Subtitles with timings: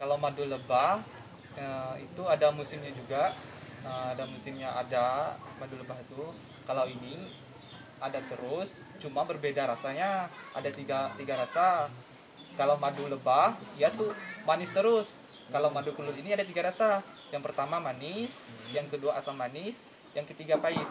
[0.00, 1.04] Kalau madu lebah
[1.60, 3.36] eh, itu ada musimnya juga.
[3.84, 6.24] Nah, ada musimnya ada madu lebah itu.
[6.64, 7.28] Kalau ini
[8.00, 8.72] ada terus,
[9.04, 10.32] cuma berbeda rasanya.
[10.56, 11.92] Ada tiga tiga rasa.
[12.56, 14.16] Kalau madu lebah, ya tuh
[14.48, 15.04] manis terus.
[15.52, 17.04] Kalau madu kelulut ini ada tiga rasa.
[17.28, 18.32] Yang pertama manis,
[18.72, 19.76] yang kedua asam manis,
[20.16, 20.88] yang ketiga pahit.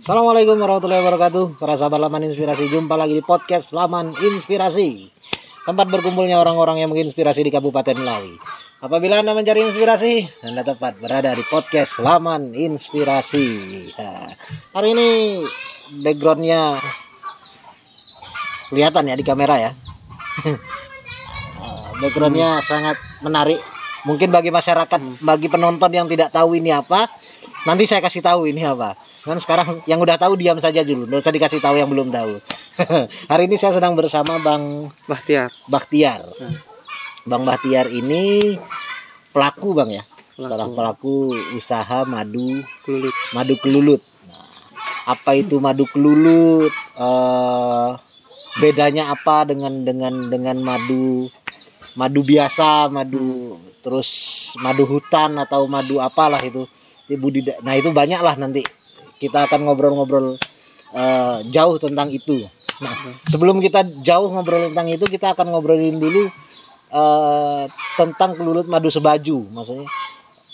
[0.00, 1.60] Assalamualaikum warahmatullahi wabarakatuh.
[1.60, 5.12] Para sahabat Laman Inspirasi Jumpa lagi di podcast Laman Inspirasi.
[5.68, 8.32] Tempat berkumpulnya orang-orang yang menginspirasi di Kabupaten Melawi
[8.80, 13.48] Apabila Anda mencari inspirasi Anda tepat berada di podcast Laman Inspirasi.
[13.92, 14.32] Nah,
[14.72, 15.08] Hari ini
[16.00, 16.80] backgroundnya
[18.72, 19.70] Kelihatan ya di kamera ya.
[22.00, 23.60] Backgroundnya sangat menarik.
[24.08, 27.20] Mungkin bagi masyarakat, bagi penonton yang tidak tahu ini apa
[27.68, 31.20] Nanti saya kasih tahu ini apa Kan sekarang yang udah tahu diam saja dulu, nggak
[31.20, 32.40] usah dikasih tahu yang belum tahu.
[33.30, 35.52] Hari ini saya sedang bersama Bang Bahtiar.
[35.68, 36.24] Bahtiar.
[36.24, 36.56] Hmm.
[37.28, 38.56] Bang Bahtiar ini
[39.36, 40.00] pelaku Bang ya,
[40.40, 41.14] salah Pelaku pelaku
[41.52, 43.14] usaha madu kelulut.
[43.36, 44.00] madu kelulut.
[44.24, 44.46] Nah,
[45.12, 46.72] apa itu madu kelulut?
[46.96, 47.90] Eh,
[48.56, 51.28] bedanya apa dengan dengan dengan madu
[51.92, 54.08] madu biasa, madu terus
[54.64, 56.64] madu hutan atau madu apalah itu.
[57.10, 57.58] Di budidaya.
[57.66, 58.62] Nah itu banyak lah nanti
[59.18, 60.38] kita akan ngobrol-ngobrol
[60.94, 62.38] eh, jauh tentang itu.
[62.78, 62.94] Nah
[63.26, 66.30] sebelum kita jauh ngobrol tentang itu kita akan ngobrolin dulu
[66.94, 67.62] eh,
[67.98, 69.50] tentang kelulut madu sebaju.
[69.50, 69.90] Maksudnya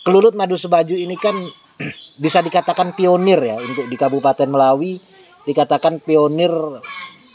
[0.00, 1.36] kelulut madu sebaju ini kan
[2.24, 4.96] bisa dikatakan pionir ya untuk di Kabupaten Melawi
[5.44, 6.50] dikatakan pionir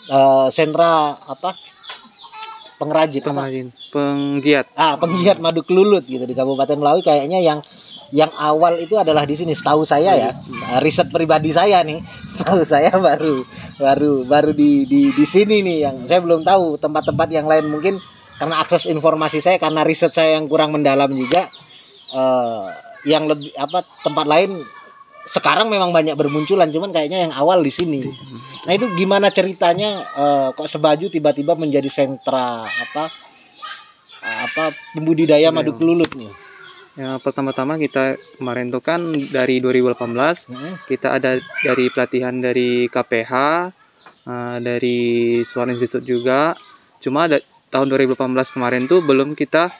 [0.10, 1.54] eh, sentra apa
[2.82, 3.30] pengrajin apa?
[3.30, 4.66] Pengrajin, penggiat.
[4.74, 7.62] ah penggiat madu kelulut gitu di Kabupaten Melawi kayaknya yang
[8.12, 10.30] yang awal itu adalah di sini setahu saya ya.
[10.68, 12.04] Ah, riset pribadi saya nih
[12.36, 13.48] setahu saya baru
[13.80, 17.72] baru baru di di di sini nih yang saya belum tahu tempat-tempat yang lain.
[17.72, 17.96] Mungkin
[18.36, 21.48] karena akses informasi saya karena riset saya yang kurang mendalam juga
[22.12, 22.68] eh,
[23.08, 24.60] yang lebih apa tempat lain
[25.22, 28.04] sekarang memang banyak bermunculan cuman kayaknya yang awal di sini.
[28.68, 33.08] Nah itu gimana ceritanya eh, kok sebaju tiba-tiba menjadi sentra apa
[34.22, 36.51] apa pembudidaya madu kelulut nih
[36.92, 39.00] Ya, pertama-tama kita kemarin tuh kan
[39.32, 40.76] dari 2018 Hmm.
[40.92, 43.34] kita ada dari pelatihan dari KPH,
[44.28, 45.00] eh, dari
[45.48, 46.52] Suara Institute juga.
[47.00, 47.40] Cuma ada,
[47.72, 49.72] tahun 2018 kemarin tuh belum kita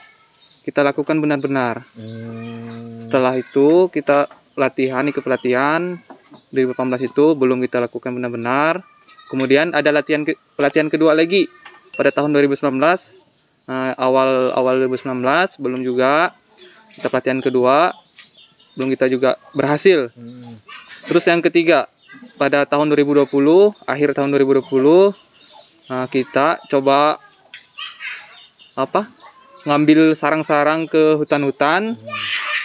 [0.64, 1.84] kita lakukan benar-benar.
[1.92, 2.96] Hmm.
[3.04, 6.00] Setelah itu kita latihan ikut pelatihan
[6.48, 8.80] 2018 itu belum kita lakukan benar-benar.
[9.28, 11.44] Kemudian ada latihan ke- pelatihan kedua lagi
[11.92, 13.12] pada tahun 2019
[13.68, 16.32] eh, awal awal 2019 belum juga
[16.98, 17.94] kita pelatihan kedua
[18.76, 20.08] belum kita juga berhasil.
[20.16, 20.56] Hmm.
[21.08, 21.92] Terus yang ketiga
[22.40, 23.28] pada tahun 2020
[23.84, 25.12] akhir tahun 2020
[25.92, 27.20] eh, kita coba
[28.72, 29.04] apa
[29.68, 31.94] ngambil sarang-sarang ke hutan-hutan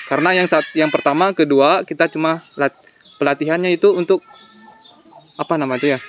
[0.08, 2.80] karena yang saat yang pertama kedua kita cuma lat-
[3.20, 4.24] pelatihannya itu untuk
[5.38, 6.00] apa nama itu ya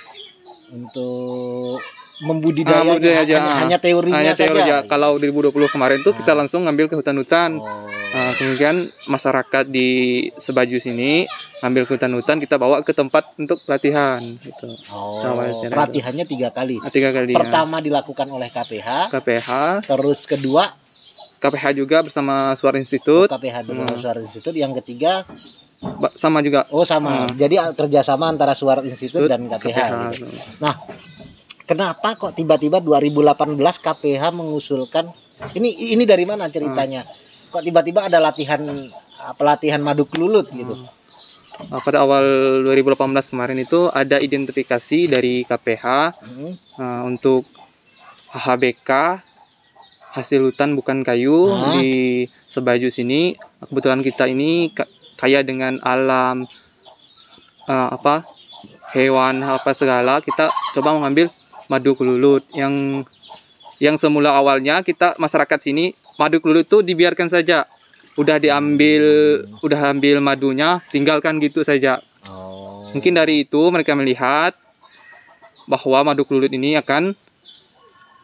[0.71, 1.83] untuk
[2.19, 3.57] membudidaya, Ah, budidaya aja, hanya, ah.
[3.59, 4.75] hanya teorinya hanya teori saja.
[4.81, 6.37] aja kalau 2020 kemarin tuh kita Ah.
[6.37, 7.87] langsung ngambil ke hutan-hutan Oh.
[8.09, 8.75] Nah, kemudian
[9.05, 9.87] masyarakat di
[10.35, 11.29] Sebaju sini
[11.59, 14.73] ngambil ke hutan-hutan kita bawa ke tempat untuk pelatihan gitu.
[14.89, 16.81] Oh, aja, pelatihannya tiga kali.
[16.81, 17.39] Nah, tiga kali ya.
[17.39, 19.49] Pertama dilakukan oleh KPH, KPH,
[19.85, 20.73] terus kedua
[21.37, 24.01] KPH juga bersama Suara Institute, KPH dulu Hmm.
[24.01, 25.23] Suara Institut, yang ketiga
[26.13, 27.23] sama juga oh sama.
[27.23, 27.37] Hmm.
[27.37, 29.79] Jadi ah, kerjasama antara Suara Institut dan KPH.
[29.79, 29.93] KPH.
[30.11, 30.25] gitu.
[30.59, 30.73] Nah,
[31.69, 35.05] kenapa kok tiba-tiba 2018 KPH mengusulkan
[35.53, 37.05] ini ini dari mana ceritanya?
[37.53, 38.57] Kok tiba-tiba ada latihan
[39.21, 40.73] ah, pelatihan madu kelulut gitu?
[41.59, 42.23] Nah, pada awal
[42.65, 42.95] 2018
[43.29, 45.85] kemarin itu ada identifikasi dari KPH
[46.23, 46.53] Hmm.
[46.79, 47.43] uh, untuk
[48.31, 48.89] HHBK
[50.09, 51.75] hasil hutan bukan kayu Hah?
[51.75, 53.35] di Sebaju sini.
[53.59, 56.47] Kebetulan kita ini ka- kaya dengan alam
[57.67, 58.23] uh, apa
[58.95, 60.23] hewan apa segala.
[60.23, 61.27] Kita coba mengambil
[61.69, 63.05] madu kelulut yang
[63.79, 67.63] yang semula awalnya kita masyarakat sini madu kelulut itu dibiarkan saja.
[68.19, 69.03] Udah diambil,
[69.63, 72.03] udah ambil madunya, tinggalkan gitu saja.
[72.27, 72.83] Oh.
[72.91, 74.51] Mungkin dari itu mereka melihat
[75.63, 77.15] bahwa madu kelulut ini akan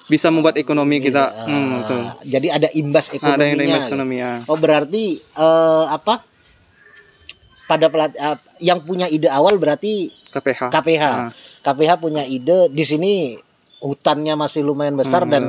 [0.05, 1.31] bisa membuat ekonomi kita.
[1.31, 2.01] Ah, Hmm, betul.
[2.27, 3.45] Jadi ada imbas Ada ekonominya.
[3.47, 3.87] yang dari gitu.
[3.87, 4.33] ekonomi ya.
[4.45, 6.15] Oh berarti eh, apa?
[7.65, 10.75] Pada pelat eh, yang punya ide awal berarti KPH.
[10.75, 11.03] KPH.
[11.07, 11.31] Ah.
[11.65, 13.33] KPH punya ide di sini
[13.81, 15.43] hutannya masih lumayan besar Hmm, dan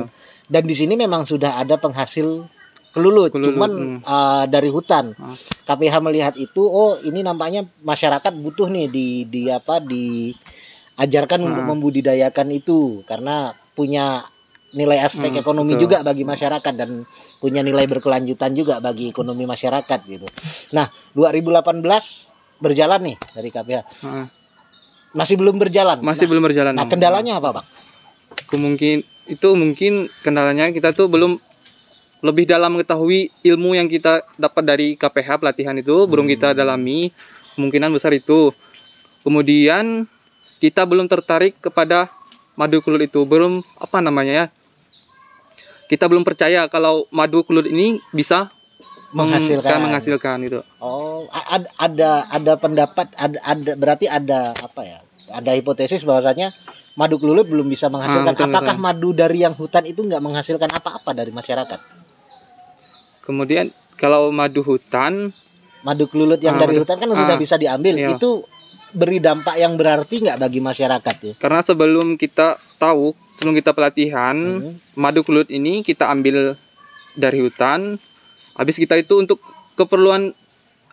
[0.49, 2.49] dan di sini memang sudah ada penghasil
[2.89, 3.99] kelulut, Kelulut, cuman hmm.
[4.01, 5.13] uh, dari hutan.
[5.21, 5.37] Ah.
[5.69, 11.69] KPH melihat itu, oh ini nampaknya masyarakat butuh nih di di apa diajarkan untuk Ah.
[11.69, 14.25] membudidayakan itu karena punya
[14.73, 15.83] nilai aspek Hmm, ekonomi betul.
[15.87, 17.05] juga bagi masyarakat dan
[17.39, 20.27] punya nilai berkelanjutan juga bagi ekonomi masyarakat gitu.
[20.75, 22.27] Nah, 2018
[22.59, 23.79] berjalan nih dari KPH.
[24.03, 24.25] Ah,
[25.17, 25.97] Masih belum berjalan.
[26.05, 26.73] masih nah, belum berjalan.
[26.77, 27.67] Nah, kendalanya apa, Bang?
[28.45, 31.41] kemungkin itu mungkin kendalanya kita tuh belum
[32.21, 37.13] lebih dalam mengetahui ilmu yang kita dapat dari KPH pelatihan itu belum kita dalami
[37.53, 38.53] kemungkinan besar itu.
[39.21, 40.07] Kemudian
[40.57, 42.09] kita belum tertarik kepada
[42.57, 43.21] madu kelulut itu.
[43.27, 44.45] Belum apa namanya ya?
[45.91, 48.49] Kita belum percaya kalau madu kelulut ini bisa
[49.07, 49.63] Menghasilkan.
[49.63, 54.99] kan, menghasilkan itu Oh, a- ad- ada ada pendapat ada, ada berarti ada apa ya?
[55.27, 56.51] Ada hipotesis bahwasanya
[56.93, 58.31] madu kelulut belum bisa menghasilkan.
[58.31, 58.83] Ah, betul, Apakah betul.
[58.83, 61.79] madu dari yang hutan itu nggak menghasilkan apa-apa dari masyarakat?
[63.21, 65.35] kemudian kalau madu hutan
[65.77, 67.95] Madu kelulut yang Ah, dari madu- hutan kan sudah ah, bisa diambil.
[67.95, 68.15] iya.
[68.15, 68.43] Itu
[68.89, 71.33] beri dampak yang berarti nggak bagi masyarakat ya?
[71.37, 74.79] karena sebelum kita tahu sebelum kita pelatihan Hmm.
[74.93, 76.55] madu kelulut ini kita ambil
[77.13, 77.99] dari hutan
[78.57, 79.39] habis kita itu untuk
[79.73, 80.33] keperluan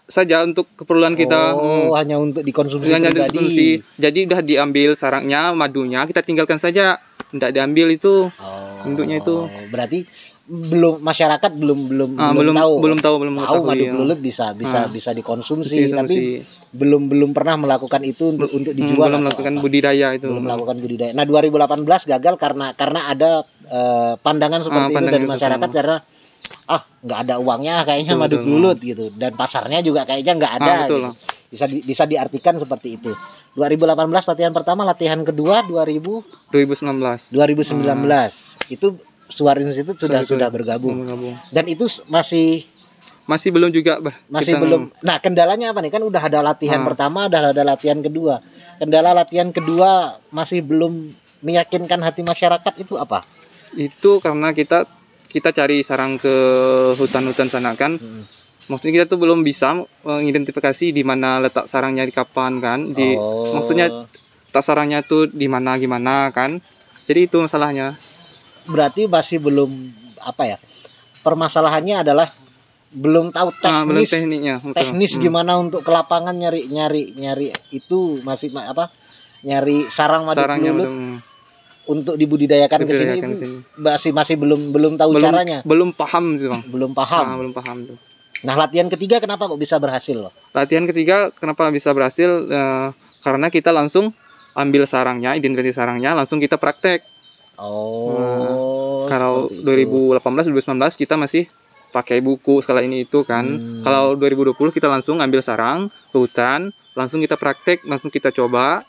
[0.04, 3.80] saja untuk keperluan kita oh, hmm, hanya untuk dikonsumsi hanya dikonsumsi.
[3.96, 7.00] jadi udah diambil sarangnya madunya kita tinggalkan saja
[7.32, 9.48] tidak diambil itu Oh, Induknya itu.
[9.72, 10.04] Berarti
[10.44, 12.72] belum masyarakat belum belum Ah, belum, belum tahu.
[12.84, 14.12] belum tahu belum tahu madu ya.
[14.12, 14.92] bisa bisa Ah.
[14.92, 16.16] bisa dikonsumsi, Mesti- tapi
[16.70, 19.62] belum belum pernah melakukan itu untuk untuk hmm, dijual belum melakukan apa.
[19.64, 21.12] budidaya itu belum melakukan budidaya.
[21.16, 23.30] Nah, 2018 gagal karena karena ada
[23.64, 25.78] eh, pandangan seperti itu pandangan dari itu masyarakat semua.
[25.80, 25.96] karena
[26.66, 30.64] ah nggak ada uangnya kayaknya Betul, madu kelulut gitu dan pasarnya juga kayaknya nggak ada.
[30.64, 31.12] Ah, betul gitu.
[31.46, 33.12] Bisa di- bisa diartikan seperti itu.
[33.54, 33.94] 2018
[34.26, 38.34] latihan pertama, latihan kedua 2000 2019 2019
[38.68, 38.86] itu
[39.24, 41.32] Suara Institute sudah Suara sudah bergabung Bergabung.
[41.48, 42.66] dan itu masih
[43.24, 44.82] masih belum juga bah masih kita- belum.
[45.00, 46.86] Nah kendalanya apa nih kan udah ada latihan Ah.
[46.86, 48.44] pertama, udah ada latihan kedua.
[48.74, 49.90] Kendala latihan kedua
[50.28, 53.22] masih belum meyakinkan hati masyarakat itu apa?
[53.72, 54.86] itu karena kita
[55.34, 56.30] kita cari sarang ke
[56.94, 58.22] hutan-hutan sana kan Hmm.
[58.64, 59.74] maksudnya kita tuh belum bisa
[60.06, 63.50] mengidentifikasi di mana letak sarangnya di kapan kan di Oh.
[63.52, 66.62] maksudnya letak sarangnya tuh di mana gimana kan
[67.04, 67.98] jadi itu masalahnya
[68.64, 69.68] berarti masih belum
[70.24, 70.58] apa ya?
[71.20, 72.28] Permasalahannya adalah
[72.88, 74.72] belum tahu Ah, belum teknis tekniknya betul.
[74.72, 75.20] teknis Hmm.
[75.20, 78.88] gimana untuk ke lapangan nyari nyari nyari itu masih ma- apa?
[79.42, 81.20] Nyari sarang madu sarangnya belum
[81.84, 83.20] untuk dibudidayakan ke sini
[83.76, 87.26] masih masih belum belum tahu belum caranya, belum paham sih bang belum paham.
[87.26, 87.98] Ah, belum paham tuh
[88.44, 90.32] Nah, latihan ketiga kenapa kok bisa berhasil loh?
[90.52, 92.88] latihan ketiga kenapa bisa berhasil Eh,
[93.24, 94.12] karena kita langsung
[94.52, 97.00] ambil sarangnya identifikasi sarangnya langsung kita praktek
[97.56, 99.06] Oh.
[99.08, 100.12] kalau seperti itu.
[100.20, 101.48] 2018 2019 kita masih
[101.88, 103.82] pakai buku skala ini itu kan Hmm.
[103.86, 108.82] kalau 2020 kita langsung ambil sarang ke hutan langsung kita praktek langsung kita coba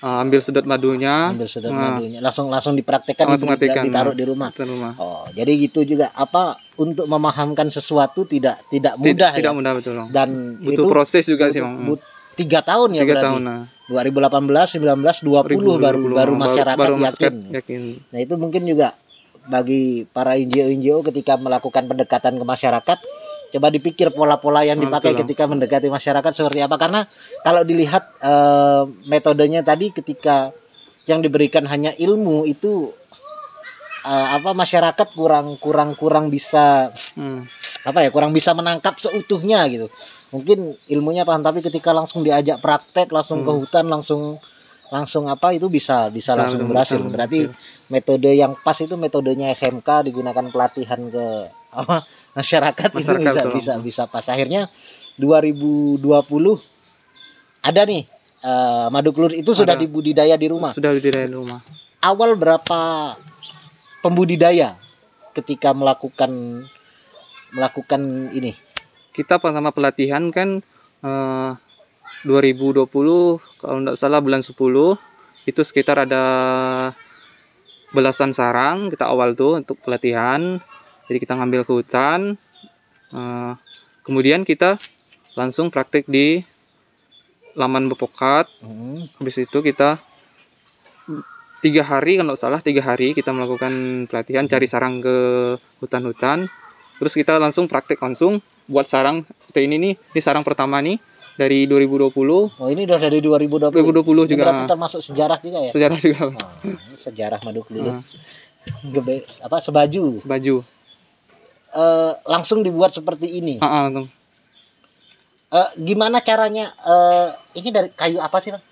[0.00, 1.96] uh, ambil sedot madunya ambil sedot Nah.
[1.96, 4.18] madunya langsung langsung dipraktekkan Langsung di- praktekkan, ditaruh nah.
[4.18, 4.48] di rumah.
[4.50, 6.42] ke rumah Oh, jadi gitu juga apa
[6.76, 9.56] untuk memahamkan sesuatu tidak tidak Tid- mudah tidak ya.
[9.56, 9.94] mudah betul.
[10.08, 13.26] Dan butuh itu proses juga butuh- sih bang but- tiga tahun ya tiga berarti.
[13.28, 17.34] tahun nah 2018, 19, 20 baru 2020, baru masyarakat baru yakin.
[17.52, 18.94] yakin Nah, itu mungkin juga
[19.42, 22.98] bagi para NGO-NGO ketika melakukan pendekatan ke masyarakat
[23.50, 25.20] coba dipikir pola-pola yang Ah, dipakai betul.
[25.26, 27.00] ketika mendekati masyarakat seperti apa karena
[27.42, 30.54] kalau dilihat eh, metodenya tadi ketika
[31.04, 32.94] yang diberikan hanya ilmu itu
[34.06, 37.44] eh, apa masyarakat kurang kurang kurang bisa Hmm.
[37.82, 39.90] apa ya kurang bisa menangkap seutuhnya gitu
[40.30, 43.60] mungkin ilmunya paham tapi ketika langsung diajak praktek langsung ke Hmm.
[43.60, 44.22] hutan langsung
[44.90, 47.54] langsung apa itu bisa bisa Bisa, langsung berhasil berarti betul.
[47.90, 51.26] metode yang pas itu metodenya SMK digunakan pelatihan ke
[51.70, 52.02] apa
[52.36, 53.56] masyarakat, itu Masyarakat, bisa betul.
[53.58, 54.26] bisa bisa pas.
[54.30, 54.70] Akhirnya
[55.18, 56.00] 2020
[57.60, 58.02] ada nih
[58.44, 59.82] eh, madu kelulut itu sudah Ada.
[59.84, 60.72] dibudidaya di rumah?
[60.72, 61.60] Sudah di dalam rumah.
[62.00, 62.80] Awal berapa
[64.00, 64.76] pembudidaya
[65.36, 66.64] ketika melakukan
[67.52, 68.56] melakukan ini?
[69.10, 70.64] Kita pertama pelatihan kan
[71.04, 71.50] eh,
[72.24, 72.84] 2020
[73.60, 74.56] kalau tidak salah bulan 10
[75.48, 76.24] itu sekitar ada
[77.90, 80.62] belasan sarang kita awal tuh untuk pelatihan
[81.10, 82.38] jadi kita ngambil ke hutan
[83.10, 83.52] Eh,
[84.00, 84.78] kemudian kita
[85.34, 86.46] langsung praktek di
[87.52, 89.98] laman bepokat Hmm, habis itu kita
[91.58, 93.72] tiga hari kalau salah tiga hari kita melakukan
[94.06, 95.16] pelatihan cari sarang ke
[95.82, 96.46] hutan-hutan
[96.96, 100.96] terus kita langsung praktek langsung buat sarang seperti ini nih ini sarang pertama nih
[101.34, 102.14] dari 2020
[102.54, 103.74] Oh ini udah dari 2020.
[103.74, 104.42] 2020 Ini juga.
[104.46, 105.70] berarti termasuk sejarah juga ya.
[105.74, 107.90] sejarah juga Oh, ini sejarah madu kelulut.
[107.90, 108.02] Nah,
[108.86, 110.20] Gebe, apa sebaju.
[110.22, 110.56] baju
[111.72, 113.58] eh, langsung dibuat seperti ini.
[113.58, 114.06] Ah, langsung.
[115.50, 116.70] Eh, gimana caranya?
[116.72, 118.62] eh, ini dari kayu apa sih bang?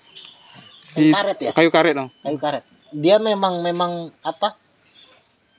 [0.88, 1.52] Kayu Di- karet ya?
[1.52, 2.64] kayu karet dong Kayu karet.
[2.90, 4.54] Dia memang memang apa?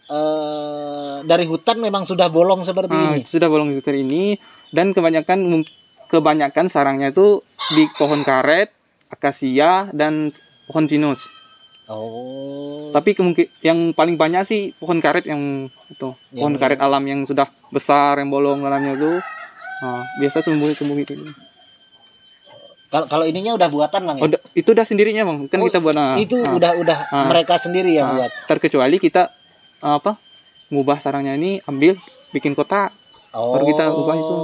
[0.10, 3.22] eh dari hutan memang sudah bolong seperti Ah, ini.
[3.24, 4.42] sudah bolong seperti ini
[4.74, 5.62] dan kebanyakan
[6.10, 8.74] kebanyakan sarangnya itu di pohon karet
[9.14, 10.34] akasia dan
[10.66, 11.30] pohon pinus
[11.90, 12.90] Oh.
[12.90, 17.22] tapi kemungkin yang paling banyak sih pohon karet yang itu pohon Yang- karet alam yang
[17.24, 19.10] sudah besar yang bolong dalamnya itu
[19.82, 21.26] ah, biasa sembunyi sembunyi gitu.
[22.90, 24.24] Kalau kalau ininya udah buatan bang ya?
[24.24, 27.26] Oh, itu udah sendirinya bang kan Oh, kita buat ah, itu ah, udah udah Ah.
[27.26, 28.32] mereka sendiri yang ah, buat.
[28.46, 29.30] terkecuali kita
[29.80, 30.18] apa
[30.70, 31.98] ngubah sarangnya ini ambil
[32.30, 32.94] bikin kotak
[33.30, 33.54] Oh.
[33.54, 34.36] baru kita ubah itu.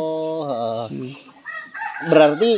[0.46, 0.86] heeh.
[0.88, 1.12] Hmm.
[2.06, 2.52] Berarti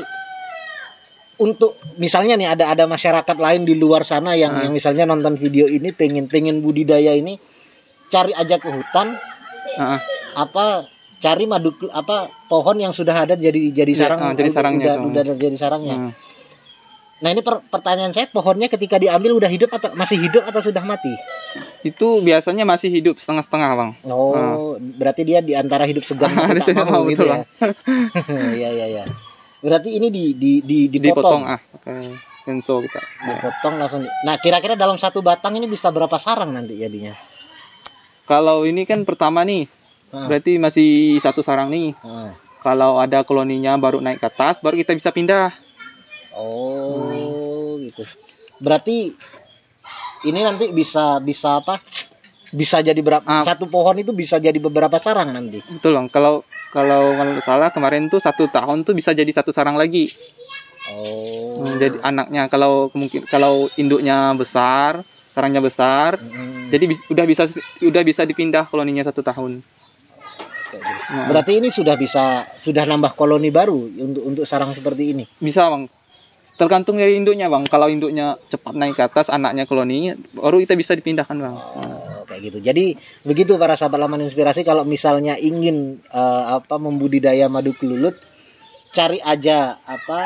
[1.38, 4.62] untuk misalnya nih ada ada masyarakat lain di luar sana yang Ah.
[4.64, 7.38] yang misalnya nonton video ini pengen pengen budidaya ini
[8.08, 9.14] cari aja ke hutan
[9.78, 10.02] ah.
[10.34, 14.56] apa cari madu apa pohon yang sudah ada jadi jadi Iya, sarang ah, jadi udah-
[14.56, 15.98] sarangnya udah, udah jadi sarangnya.
[16.00, 16.14] Hmm.
[17.18, 20.82] Nah ini per- pertanyaan saya pohonnya ketika diambil udah hidup atau masih hidup atau sudah
[20.82, 21.10] mati?
[21.82, 26.62] itu biasanya masih hidup setengah-setengah bang Oh, berarti dia di antara hidup segan Ah, dan
[26.62, 27.42] dia tak mau mau, gitu ya.
[28.54, 29.04] Iya iya iya.
[29.58, 31.98] Berarti ini di di di dipotong dipotong, ah pakai
[32.46, 34.02] senso kita dipotong langsung.
[34.06, 37.14] di- Nah, kira-kira dalam satu batang ini bisa berapa sarang nanti jadinya?
[38.28, 39.66] kalau ini kan pertama nih
[40.08, 42.32] Ah, berarti masih satu sarang nih ah.
[42.60, 45.52] kalau ada koloninya baru naik ke atas baru kita bisa pindah
[46.32, 48.06] Oh, gitu.
[48.60, 49.10] Berarti
[50.24, 51.82] ini nanti bisa bisa apa?
[52.54, 53.24] Bisa jadi berapa?
[53.28, 53.44] Ah.
[53.44, 55.60] Satu pohon itu bisa jadi beberapa sarang nanti.
[55.68, 59.52] betul bang kalau kalau kalau nggak salah kemarin tuh satu tahun tuh bisa jadi satu
[59.56, 60.12] sarang lagi
[60.88, 61.60] Oh.
[61.60, 65.04] Hmm, jadi anaknya kalau mungkin kalau induknya besar
[65.36, 67.44] sarangnya besar Mm, jadi bis- udah bisa
[67.84, 69.60] udah bisa dipindah koloninya satu tahun.
[71.12, 75.24] Nah, Berarti ini sudah bisa sudah nambah koloni baru untuk untuk sarang seperti ini.
[75.40, 75.88] bisa bang
[76.58, 80.98] tergantung dari induknya bang kalau induknya cepat naik ke atas anaknya koloni baru kita bisa
[80.98, 82.60] dipindahkan bang Oh, kayak gitu.
[82.60, 82.86] Jadi
[83.24, 88.18] begitu para sahabat laman inspirasi kalau misalnya ingin eh, apa membudidaya madu kelulut
[88.92, 90.20] cari aja apa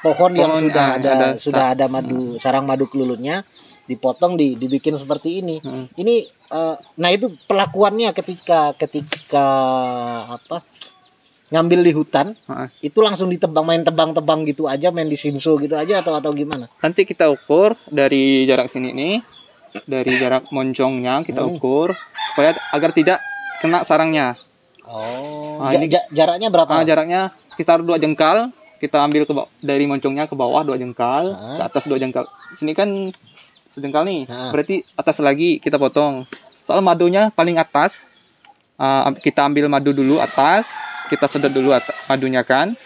[0.00, 3.42] pohon, yang Pohon, sudah ah, ada, ada sudah ada madu sarang madu kelulutnya
[3.90, 5.58] dipotong di dibikin seperti ini.
[5.60, 5.90] Hmm.
[5.92, 6.14] Ini
[6.54, 9.46] eh, nah itu pelakuannya ketika ketika
[10.38, 10.62] apa
[11.48, 12.68] ngambil di hutan Ah.
[12.78, 16.68] itu langsung ditebang main tebang-tebang gitu aja main di sinso gitu aja atau atau gimana?
[16.76, 19.14] nanti kita ukur dari jarak sini nih
[19.84, 21.54] dari jarak moncongnya kita Hmm.
[21.54, 21.96] ukur
[22.28, 23.18] supaya agar tidak
[23.58, 24.36] kena sarangnya
[24.84, 26.70] Oh, Ah, ja- ini- ja- jaraknya berapa?
[26.70, 31.56] Ah, jaraknya sekitar dua jengkal kita ambil ke dari moncongnya ke bawah dua jengkal Ah.
[31.58, 32.24] ke atas dua jengkal
[32.54, 32.88] sini kan
[33.70, 34.48] sejengkal nih Ah.
[34.48, 36.24] berarti atas lagi kita potong
[36.62, 38.00] soal madunya paling atas
[38.74, 40.64] ah, kita ambil madu dulu atas
[41.08, 41.72] kita sedot dulu
[42.06, 42.76] madunya kan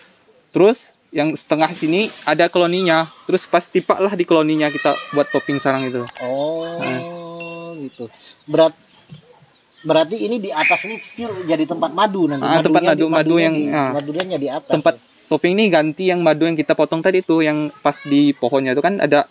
[0.55, 5.61] terus yang setengah sini ada koloninya terus pas tipak lah di koloninya kita buat topping
[5.61, 8.09] sarang itu Oh, gitu.
[8.49, 8.73] Berat
[9.83, 10.97] berarti ini di atas ini
[11.45, 12.47] jadi tempat madu nanti.
[12.47, 13.91] Ah, tempat madu- di- madu madunya yang- di, ah.
[13.93, 14.71] madunya di atas.
[14.71, 14.95] tempat
[15.27, 18.81] topping ini ganti yang madu yang kita potong tadi tuh yang pas di pohonnya itu
[18.81, 19.27] kan ada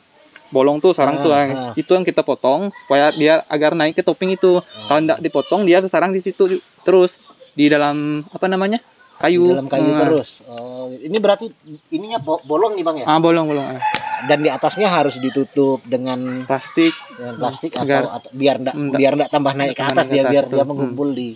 [0.52, 1.72] bolong tuh sarang Ah, tuh ah.
[1.74, 5.80] itu yang kita potong supaya dia agar naik ke topping itu kalau tidak dipotong dia
[5.88, 7.16] sarang di situ terus
[7.52, 10.00] di dalam apa namanya Di kayu dalam kayu Ah.
[10.02, 10.30] terus.
[10.46, 11.46] Oh, ini berarti
[11.90, 13.06] ininya bo- bolong nih Bang ya.
[13.06, 13.82] ah bolong bolong ah.
[14.22, 18.98] Dan di atasnya harus ditutup dengan plastik dengan plastik Agar- atau, atau biar enggak Enggak.
[18.98, 20.56] biar enggak tambah naik ke atas dia biar betul.
[20.56, 20.72] dia Hmm.
[20.72, 21.30] mengumpul di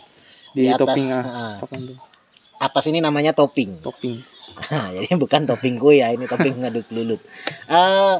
[0.51, 1.23] di, Di atas, topping ah.
[1.25, 1.55] ah.
[2.57, 3.77] Atas ini namanya topping.
[3.79, 4.15] topping
[4.95, 7.19] Jadi bukan topping kue ya, ini topping madu kelulut.
[7.67, 8.15] Eh,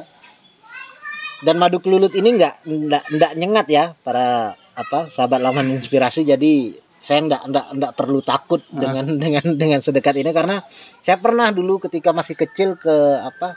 [1.38, 6.22] dan madu kelulut ini enggak enggak enggak nyengat ya para apa sahabat laman inspirasi.
[6.22, 8.82] Jadi saya enggak enggak enggak perlu takut Ah.
[8.82, 10.58] dengan dengan dengan sedekat ini karena
[11.06, 13.54] saya pernah dulu ketika masih kecil ke apa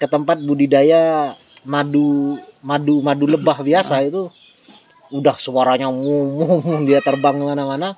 [0.00, 1.36] ke tempat budidaya
[1.68, 4.32] madu madu madu lebah biasa itu
[5.12, 7.92] udah suaranya ngomong dia terbang ke mana-mana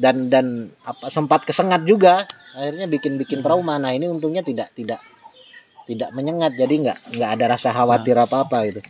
[0.00, 2.24] dan dan apa sempat kesengat juga.
[2.52, 3.76] Akhirnya bikin bikin trauma.
[3.80, 5.00] Nah ini untungnya tidak tidak
[5.88, 6.56] tidak menyengat.
[6.56, 8.80] Jadi nggak nggak ada rasa khawatir apa apa gitu.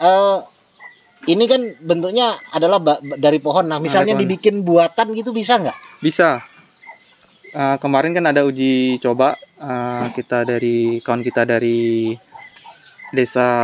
[0.00, 0.38] Eh
[1.26, 2.78] ini kan bentuknya adalah
[3.18, 4.22] dari pohon nah misalnya pohon.
[4.22, 6.44] dibikin buatan gitu bisa nggak bisa
[7.48, 12.12] Ah, kemarin kan ada uji coba ah, kita dari kawan kita dari
[13.08, 13.56] desa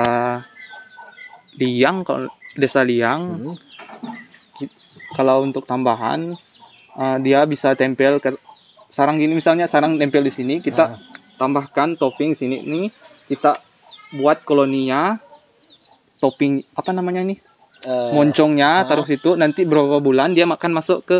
[1.54, 2.00] Liang
[2.56, 3.54] desa Liang Hmm.
[5.12, 6.32] kalau untuk tambahan
[6.96, 8.32] uh, dia bisa tempel ke
[8.88, 10.98] sarang gini misalnya sarang tempel di sini kita Ah.
[11.36, 12.88] tambahkan topping sini nih
[13.28, 13.60] kita
[14.16, 15.20] buat koloninya
[16.24, 17.36] topping apa namanya ini
[17.84, 18.88] Eh, moncongnya ah.
[18.88, 21.16] taruh situ nanti beberapa bulan dia akan masuk ke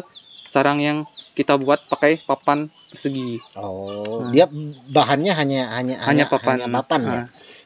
[0.49, 1.04] sarang yang
[1.37, 3.37] kita buat pakai papan persegi.
[3.52, 4.32] Oh, Hmm.
[4.32, 4.49] dia
[4.88, 6.64] bahannya hanya hanya Hanya papan.
[6.64, 7.20] hanya papan ya.
[7.20, 7.25] Ah,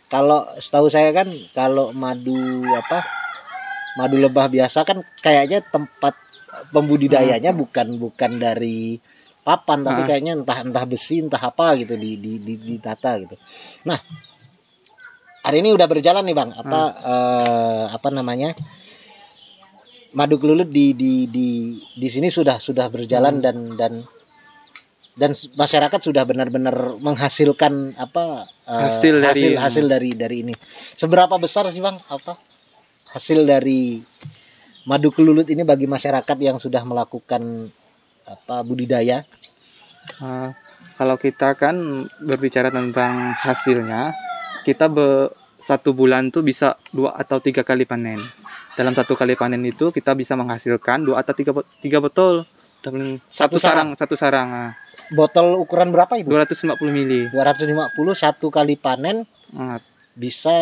[0.08, 2.34] Kalau setahu saya kan kalau madu
[2.74, 3.06] apa?
[3.94, 6.18] Madu lebah biasa kan kayaknya tempat
[6.68, 8.98] pembudidayanya bukan bukan dari
[9.42, 10.06] papan tapi Ah.
[10.06, 13.36] kayaknya entah entah besi entah apa gitu di di di ditata gitu.
[13.84, 13.96] Nah,
[15.48, 18.52] hari ini udah berjalan nih Bang, apa eh, apa namanya?
[20.12, 21.48] Madu kelulut di di di
[21.80, 23.44] di sini sudah sudah berjalan Hmm.
[23.44, 23.92] dan dan
[25.18, 30.54] dan masyarakat sudah benar-benar menghasilkan apa eh, Hasil dari- hasil hasil dari dari ini.
[30.94, 32.36] Seberapa besar sih Bang apa
[33.08, 34.04] hasil dari
[34.84, 37.72] madu kelulut ini bagi masyarakat yang sudah melakukan
[38.28, 39.24] apa budidaya?
[40.20, 40.52] ah,
[40.96, 41.76] kalau kita kan
[42.20, 44.12] berbicara tentang hasilnya,
[44.64, 45.28] kita be,
[45.68, 48.16] satu bulan tuh bisa dua atau tiga kali panen.
[48.72, 51.52] Dalam satu kali panen itu kita bisa menghasilkan dua atau tiga,
[51.84, 52.48] tiga botol.
[52.80, 52.96] Satu
[53.28, 54.48] satu, sarang, satu sarang.
[54.48, 54.70] ah.
[55.12, 56.30] Botol ukuran berapa itu?
[56.30, 57.28] 250 mili.
[57.28, 57.76] 250
[58.16, 59.76] satu kali panen Ah,
[60.12, 60.56] bisa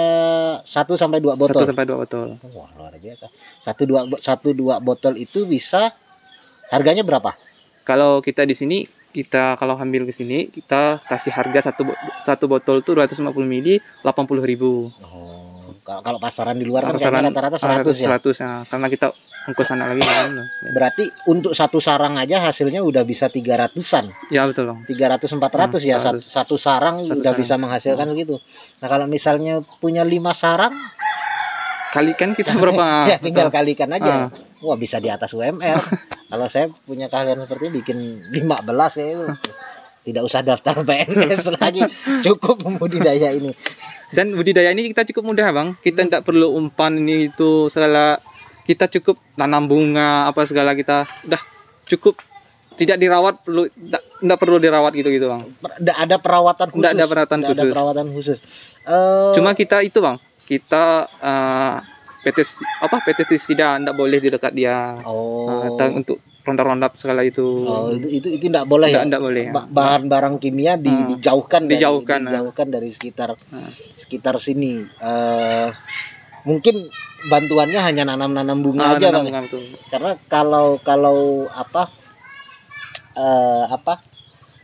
[0.62, 1.66] satu sampai dua satu botol.
[1.66, 2.28] sampai dua botol.
[2.50, 3.26] Wah luar biasa.
[3.62, 5.90] Satu dua satu dua botol itu bisa
[6.70, 7.34] harganya berapa?
[7.86, 8.78] Kalau kita di sini
[9.16, 11.88] kita kalau ambil ke sini kita kasih harga satu
[12.20, 14.92] satu botol tuh 250 mili 80 ribu.
[15.00, 18.12] Oh, kalau kalau pasaran di luar kan Pasaran- rata-rata 100 ya.
[18.12, 18.50] 100 ya.
[18.62, 19.06] Karena kita
[19.46, 20.36] ongkos sana lagi kan.
[20.68, 24.12] Berarti untuk satu sarang aja hasilnya udah bisa 300-an.
[24.28, 24.84] Ya betul Bang.
[24.84, 27.40] 300 400 ya Hmm, satu, satu sarang Satu udah sarang.
[27.40, 28.36] bisa menghasilkan begitu.
[28.78, 30.76] Nah, kalau misalnya punya lima sarang
[31.88, 33.08] Kalikan kita berapa?
[33.08, 34.28] ya tinggal kalikan aja.
[34.28, 34.45] Ah.
[34.58, 35.76] Wah, bisa di atas UMR.
[36.30, 37.96] kalau saya punya keahlian seperti ini bikin
[38.30, 38.46] 15
[38.96, 39.24] ya itu.
[40.02, 41.82] Tidak usah daftar PNS lagi,
[42.22, 43.50] cukup membudidaya ini.
[44.08, 45.68] Dan budidaya ini kita cukup mudah bang.
[45.76, 46.08] Kita Hmm.
[46.08, 48.22] tidak perlu umpan ini itu segala.
[48.62, 51.38] Kita cukup tanam bunga apa segala kita udah
[51.86, 52.18] cukup
[52.74, 55.42] tidak dirawat perlu tidak, tidak perlu dirawat gitu gitu bang.
[55.76, 56.80] Nggak ada perawatan khusus.
[56.80, 57.72] Nggak ada perawatan Nggak ada khusus.
[57.72, 58.38] perawatan khusus.
[58.84, 60.84] Eh, Cuma kita itu bang, kita
[61.16, 61.76] eh,
[62.26, 62.38] PT
[62.82, 64.98] apa PT tidak tidak boleh di dekat dia.
[65.06, 67.42] oh, ta- untuk ronda-ronda segala itu.
[67.62, 69.18] oh, itu itu itu nggak boleh Nggak- ya.
[69.18, 69.52] boleh, ya.
[69.54, 71.14] Ba- Bahan barang kimia di, Hmm.
[71.14, 72.30] dijauhkan dari- Dijauhkan, ah.
[72.30, 73.70] dijauhkan dari sekitar Hmm.
[73.96, 74.82] sekitar sini.
[74.82, 75.68] Eh,
[76.42, 76.86] mungkin
[77.26, 79.26] bantuannya hanya nanam-nanam bunga Ah, aja nanam bang.
[79.26, 79.58] bunga itu.
[79.86, 81.90] Karena kalau kalau apa
[83.16, 83.98] eh, apa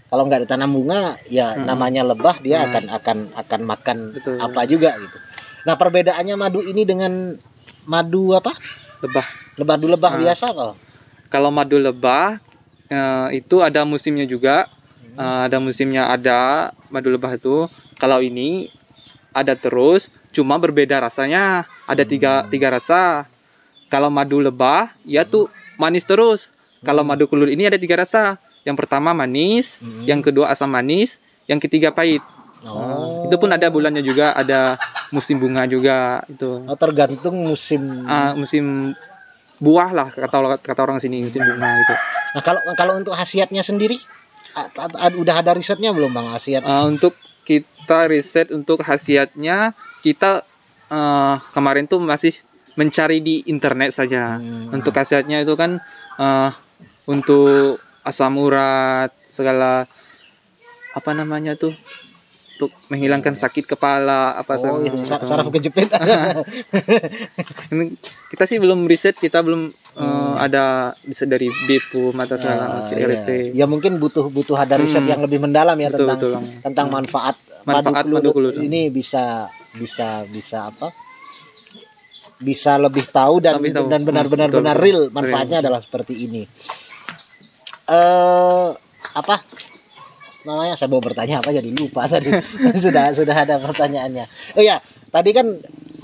[0.07, 1.65] kalau nggak ditanam bunga ya Hmm.
[1.65, 2.67] namanya lebah dia Hmm.
[2.69, 4.37] akan akan akan makan Betul.
[4.39, 5.19] apa juga gitu.
[5.63, 7.35] Nah perbedaannya madu ini dengan
[7.85, 8.53] madu apa?
[9.03, 9.27] Lebah.
[9.63, 10.19] Madu lebah Ah.
[10.19, 10.75] biasa kok.
[11.29, 12.39] Kalau madu lebah
[12.89, 14.69] eh, itu ada musimnya juga.
[15.17, 17.69] Eh, ada musimnya ada madu lebah itu.
[17.97, 18.69] Kalau ini
[19.33, 21.65] ada terus, cuma berbeda rasanya.
[21.89, 23.25] Ada tiga tiga rasa.
[23.89, 26.49] Kalau madu lebah, ya tuh manis terus.
[26.81, 28.41] Kalau madu kulur ini ada tiga rasa.
[28.63, 30.07] Yang pertama manis, Hmm.
[30.07, 31.19] yang kedua asam manis,
[31.51, 32.23] yang ketiga pahit.
[32.63, 33.27] Oh.
[33.27, 34.79] Itu pun ada bulannya juga, ada
[35.13, 36.65] musim bunga juga itu.
[36.65, 38.09] Oh, tergantung musim.
[38.09, 38.97] Ah, musim
[39.63, 41.95] buah lah kata kata orang sini musim bunga gitu.
[42.35, 43.95] Nah kalau kalau untuk khasiatnya sendiri
[45.15, 46.63] udah ada risetnya belum bang khasiat?
[46.67, 47.15] Uh, untuk
[47.47, 50.43] kita riset untuk khasiatnya kita
[50.91, 52.35] uh, kemarin tuh masih
[52.75, 54.41] mencari di internet saja.
[54.41, 54.73] Hmm.
[54.75, 55.79] Untuk khasiatnya itu kan
[56.19, 56.51] uh,
[57.07, 59.87] untuk asam urat segala
[60.93, 61.73] apa namanya tuh
[62.53, 65.19] untuk menghilangkan sakit kepala apa oh itu macam.
[65.21, 65.91] saraf kejepit.
[68.29, 72.95] Kita sih belum riset kita belum uh, ada riset dari BPUM atau segala Ah, macam
[72.95, 73.29] RT.
[73.51, 73.51] iya.
[73.53, 75.11] Ya mungkin butuh butuh ada riset Hmm.
[75.11, 78.55] yang lebih mendalam ya Betul, tentang betul, tentang manfaat, Manfaat madu kelulut kelulut.
[78.59, 80.93] ini bisa bisa bisa apa?
[82.39, 83.87] Bisa lebih tahu dan Lebih tahu.
[83.89, 84.87] dan benar-benar Hmm, betul, benar betul.
[84.87, 86.43] real manfaatnya adalah seperti ini.
[87.85, 88.69] Eh
[89.13, 89.37] apa?
[90.43, 92.31] Namanya saya mau bertanya apa jadi lupa tadi.
[92.75, 94.25] sudah sudah ada pertanyaannya.
[94.59, 95.47] Oh ya, tadi kan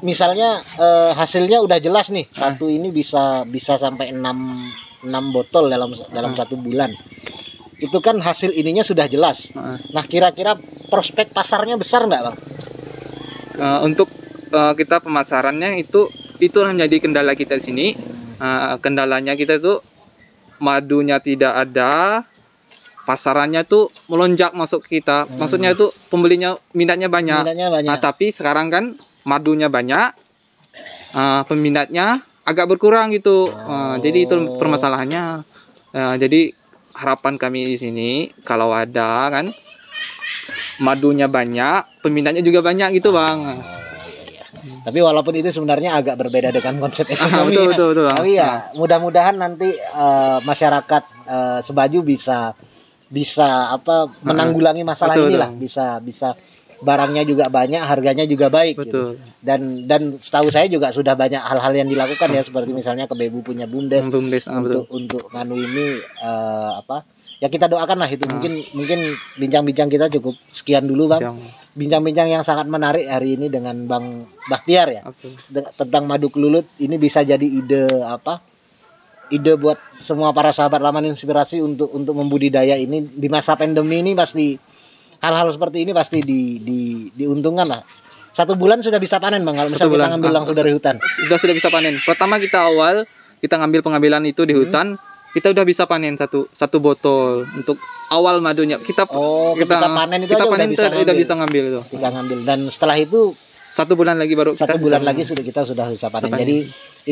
[0.01, 2.27] misalnya eh, hasilnya udah jelas nih.
[2.37, 2.55] Ah.
[2.55, 6.39] Satu ini bisa bisa sampai 6 6 botol dalam dalam Ah.
[6.39, 6.95] satu bulan.
[7.79, 9.55] Itu kan hasil ininya sudah jelas.
[9.55, 10.59] Uh, Nah, kira-kira
[10.91, 12.37] prospek pasarnya besar nggak, Bang?
[13.55, 14.11] uh, untuk
[14.51, 16.11] uh, kita pemasarannya itu
[16.43, 17.87] itu yang menjadi kendala kita di sini.
[18.43, 19.79] Uh, kendalanya kita itu
[20.59, 22.27] madunya tidak ada,
[23.09, 25.25] pasarannya tuh melonjak masuk ke kita.
[25.25, 25.41] Hmm.
[25.41, 27.41] Maksudnya itu pembelinya minatnya banyak.
[27.41, 27.89] Minatnya banyak.
[27.89, 28.85] Nah, tapi sekarang kan
[29.25, 30.13] madunya banyak,
[31.17, 33.49] uh, peminatnya agak berkurang gitu.
[33.49, 34.61] Uh, jadi itu Oh.
[34.61, 35.41] permasalahannya.
[35.97, 36.53] Uh, jadi
[36.93, 38.11] harapan kami di sini
[38.45, 39.49] kalau ada kan
[40.79, 43.39] madunya banyak, peminatnya juga banyak gitu bang.
[43.41, 44.45] Oh, iya, iya.
[44.85, 47.57] Tapi walaupun itu sebenarnya agak berbeda dengan konsep Ah, ekonomi.
[47.57, 47.69] betul ya.
[47.73, 48.05] betul betul.
[48.05, 48.17] Bang.
[48.21, 52.53] Tapi ya mudah-mudahan nanti eh, masyarakat eh, Sebaju bisa
[53.09, 55.61] bisa apa menanggulangi masalah Betul, inilah, betul.
[55.61, 56.29] bisa bisa
[56.79, 58.79] barangnya juga banyak, harganya juga baik.
[58.79, 58.87] gitu.
[58.87, 59.11] Betul.
[59.41, 63.67] Dan dan setahu saya juga sudah banyak hal-hal yang dilakukan ya seperti misalnya Kebebu punya
[63.67, 64.85] bumdes Bumdes, ah, betul.
[64.85, 67.03] untuk untuk nganu ini eh, apa?
[67.39, 68.31] Ya kita doakan lah itu Ah.
[68.31, 68.99] mungkin mungkin
[69.35, 71.35] bincang-bincang kita cukup sekian dulu bang.
[71.73, 75.03] Bincang-bincang yang sangat menarik hari ini dengan Bang Bahtiar ya
[75.47, 78.43] de- tentang madu kelulut ini bisa jadi ide apa
[79.29, 84.17] ide buat semua para sahabat laman inspirasi untuk untuk membudidaya ini di masa pandemi ini
[84.17, 84.57] pasti
[85.21, 86.81] hal-hal seperti ini pasti di, di
[87.13, 87.83] diuntungkan lah
[88.33, 91.39] satu bulan sudah bisa panen bang kalau misalnya kita ngambil Ah, langsung dari hutan Sudah
[91.43, 91.95] sudah bisa panen.
[91.99, 93.03] Pertama kita awal
[93.39, 94.51] kita ngambil pengambilan itu Hmm.
[94.51, 94.87] di hutan,
[95.35, 98.79] kita udah bisa panen satu satu botol untuk awal madunya.
[98.79, 101.81] Kita oh ketika panen itu kita panen udah bisa udah ngambil bisa ngambil itu.
[101.99, 103.35] kita ngambil dan setelah itu
[103.79, 106.35] Satu bulan lagi baru satu kita bulan lagi sudah kita sudah bisa panen.
[106.35, 106.43] panen.
[106.43, 106.57] Jadi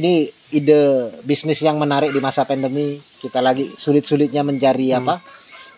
[0.02, 2.98] ini ide bisnis yang menarik di masa pandemi.
[2.98, 4.98] Kita lagi sulit-sulitnya mencari Hmm.
[4.98, 5.14] apa?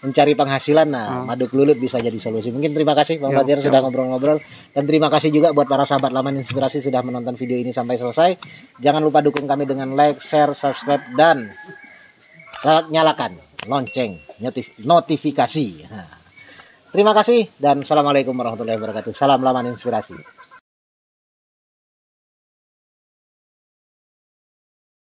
[0.00, 0.88] Mencari penghasilan.
[0.88, 1.24] Nah, Hmm.
[1.28, 2.48] madu kelulut bisa jadi solusi.
[2.48, 4.40] Mungkin terima kasih Bang Fatir sudah ngobrol-ngobrol
[4.72, 8.30] dan terima kasih juga buat para sahabat laman inspirasi sudah menonton video ini sampai selesai.
[8.80, 11.52] Jangan lupa dukung kami dengan like, share, subscribe dan
[12.88, 13.36] nyalakan
[13.68, 15.84] lonceng notif- notifikasi.
[15.92, 16.08] Nah,
[16.96, 19.12] terima kasih dan assalamualaikum warahmatullahi wabarakatuh.
[19.12, 20.37] Salam laman inspirasi.